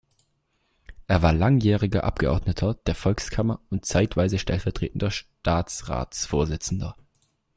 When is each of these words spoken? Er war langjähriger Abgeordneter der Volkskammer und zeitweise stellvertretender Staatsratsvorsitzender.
Er 1.05 1.21
war 1.21 1.31
langjähriger 1.31 2.05
Abgeordneter 2.05 2.73
der 2.73 2.95
Volkskammer 2.95 3.59
und 3.69 3.85
zeitweise 3.85 4.39
stellvertretender 4.39 5.11
Staatsratsvorsitzender. 5.11 6.95